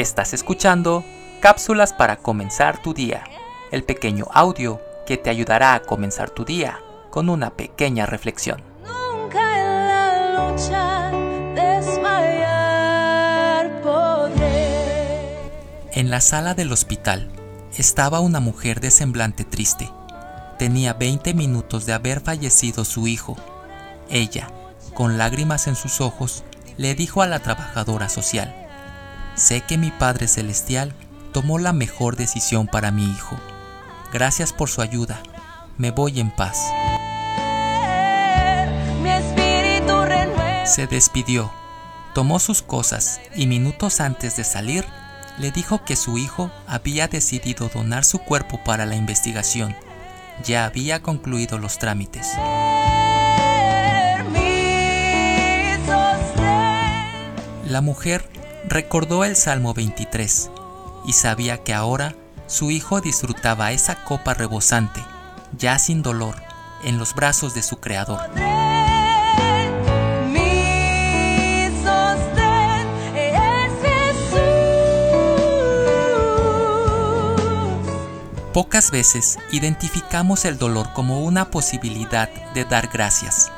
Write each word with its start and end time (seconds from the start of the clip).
Estás 0.00 0.32
escuchando 0.32 1.04
Cápsulas 1.40 1.92
para 1.92 2.16
comenzar 2.16 2.80
tu 2.80 2.94
día, 2.94 3.22
el 3.70 3.84
pequeño 3.84 4.28
audio 4.32 4.80
que 5.06 5.18
te 5.18 5.28
ayudará 5.28 5.74
a 5.74 5.82
comenzar 5.82 6.30
tu 6.30 6.46
día 6.46 6.80
con 7.10 7.28
una 7.28 7.50
pequeña 7.50 8.06
reflexión. 8.06 8.62
Nunca 8.82 9.60
en 9.60 9.88
la 9.88 10.48
lucha 10.48 11.10
desmayar 11.54 13.02
podré. 13.82 15.36
En 15.92 16.08
la 16.08 16.22
sala 16.22 16.54
del 16.54 16.72
hospital 16.72 17.30
estaba 17.76 18.20
una 18.20 18.40
mujer 18.40 18.80
de 18.80 18.90
semblante 18.90 19.44
triste. 19.44 19.92
Tenía 20.58 20.94
20 20.94 21.34
minutos 21.34 21.84
de 21.84 21.92
haber 21.92 22.22
fallecido 22.22 22.86
su 22.86 23.06
hijo. 23.06 23.36
Ella, 24.08 24.50
con 24.94 25.18
lágrimas 25.18 25.66
en 25.66 25.76
sus 25.76 26.00
ojos, 26.00 26.42
le 26.78 26.94
dijo 26.94 27.20
a 27.20 27.26
la 27.26 27.40
trabajadora 27.40 28.08
social, 28.08 28.59
Sé 29.40 29.62
que 29.62 29.78
mi 29.78 29.90
Padre 29.90 30.28
Celestial 30.28 30.92
tomó 31.32 31.58
la 31.58 31.72
mejor 31.72 32.16
decisión 32.16 32.66
para 32.66 32.90
mi 32.90 33.10
hijo. 33.10 33.38
Gracias 34.12 34.52
por 34.52 34.68
su 34.68 34.82
ayuda. 34.82 35.18
Me 35.78 35.92
voy 35.92 36.20
en 36.20 36.30
paz. 36.30 36.58
Se 40.66 40.86
despidió, 40.86 41.50
tomó 42.14 42.38
sus 42.38 42.60
cosas 42.60 43.18
y 43.34 43.46
minutos 43.46 44.00
antes 44.00 44.36
de 44.36 44.44
salir 44.44 44.84
le 45.38 45.50
dijo 45.50 45.86
que 45.86 45.96
su 45.96 46.18
hijo 46.18 46.50
había 46.66 47.08
decidido 47.08 47.70
donar 47.70 48.04
su 48.04 48.18
cuerpo 48.18 48.62
para 48.62 48.84
la 48.84 48.94
investigación. 48.94 49.74
Ya 50.44 50.66
había 50.66 51.00
concluido 51.00 51.56
los 51.56 51.78
trámites. 51.78 52.28
La 57.64 57.80
mujer 57.80 58.28
recordó 58.70 59.24
el 59.24 59.34
Salmo 59.34 59.74
23 59.74 60.48
y 61.04 61.12
sabía 61.12 61.58
que 61.58 61.74
ahora 61.74 62.14
su 62.46 62.70
hijo 62.70 63.00
disfrutaba 63.00 63.72
esa 63.72 64.04
copa 64.04 64.32
rebosante, 64.32 65.02
ya 65.58 65.78
sin 65.80 66.02
dolor, 66.02 66.36
en 66.84 66.96
los 66.96 67.14
brazos 67.14 67.52
de 67.52 67.62
su 67.62 67.80
Creador. 67.80 68.20
Pocas 78.54 78.90
veces 78.90 79.38
identificamos 79.52 80.44
el 80.44 80.58
dolor 80.58 80.92
como 80.92 81.24
una 81.24 81.50
posibilidad 81.50 82.28
de 82.52 82.64
dar 82.64 82.88
gracias. 82.92 83.50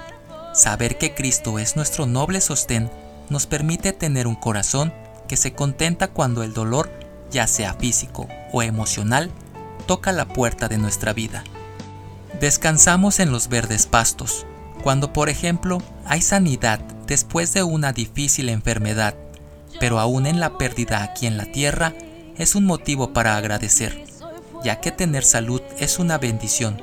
Saber 0.54 0.96
que 0.96 1.14
Cristo 1.14 1.58
es 1.58 1.76
nuestro 1.76 2.06
noble 2.06 2.40
sostén 2.40 2.90
nos 3.28 3.46
permite 3.46 3.92
tener 3.92 4.26
un 4.26 4.34
corazón 4.34 4.92
que 5.32 5.38
se 5.38 5.54
contenta 5.54 6.08
cuando 6.08 6.42
el 6.42 6.52
dolor, 6.52 6.90
ya 7.30 7.46
sea 7.46 7.72
físico 7.72 8.28
o 8.52 8.62
emocional, 8.62 9.30
toca 9.86 10.12
la 10.12 10.28
puerta 10.28 10.68
de 10.68 10.76
nuestra 10.76 11.14
vida. 11.14 11.42
Descansamos 12.38 13.18
en 13.18 13.32
los 13.32 13.48
verdes 13.48 13.86
pastos, 13.86 14.44
cuando 14.82 15.14
por 15.14 15.30
ejemplo 15.30 15.78
hay 16.04 16.20
sanidad 16.20 16.80
después 17.06 17.54
de 17.54 17.62
una 17.62 17.94
difícil 17.94 18.50
enfermedad, 18.50 19.14
pero 19.80 20.00
aún 20.00 20.26
en 20.26 20.38
la 20.38 20.58
pérdida 20.58 21.02
aquí 21.02 21.26
en 21.26 21.38
la 21.38 21.46
tierra 21.46 21.94
es 22.36 22.54
un 22.54 22.66
motivo 22.66 23.14
para 23.14 23.38
agradecer, 23.38 24.04
ya 24.62 24.80
que 24.80 24.90
tener 24.90 25.24
salud 25.24 25.62
es 25.78 25.98
una 25.98 26.18
bendición, 26.18 26.76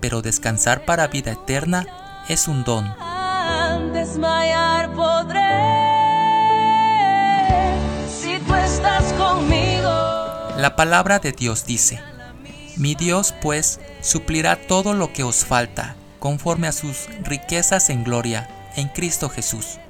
pero 0.00 0.22
descansar 0.22 0.84
para 0.84 1.06
vida 1.06 1.30
eterna 1.30 1.86
es 2.28 2.48
un 2.48 2.64
don. 2.64 2.84
La 10.62 10.76
palabra 10.76 11.18
de 11.18 11.32
Dios 11.32 11.66
dice, 11.66 12.00
Mi 12.76 12.94
Dios 12.94 13.34
pues 13.42 13.80
suplirá 14.00 14.54
todo 14.54 14.94
lo 14.94 15.12
que 15.12 15.24
os 15.24 15.44
falta, 15.44 15.96
conforme 16.20 16.68
a 16.68 16.72
sus 16.72 17.08
riquezas 17.24 17.90
en 17.90 18.04
gloria 18.04 18.48
en 18.76 18.86
Cristo 18.86 19.28
Jesús. 19.28 19.80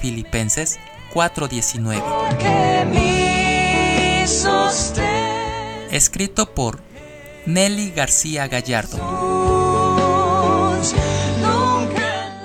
Filipenses 0.00 0.80
4:19. 1.14 2.02
Que 2.40 2.84
mi 2.86 4.26
sostén 4.26 5.86
Escrito 5.92 6.54
por 6.56 6.80
Nelly 7.46 7.92
García 7.92 8.48
Gallardo. 8.48 8.98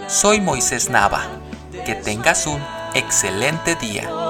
Soy 0.08 0.40
Moisés 0.40 0.92
Nava. 0.92 1.42
Que 1.84 1.96
tengas 1.96 2.46
un 2.46 2.62
excelente 2.94 3.74
día. 3.74 4.25